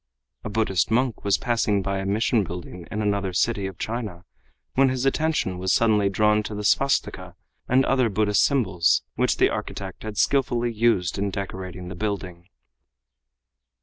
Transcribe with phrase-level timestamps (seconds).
[0.43, 4.25] A Buddhist monk was passing by a mission building in another city' of China
[4.73, 7.35] when his attention was suddenly drawn to the Svastika
[7.69, 12.49] and other Buddhist symbols which the architect had skilfully used in decorating the building.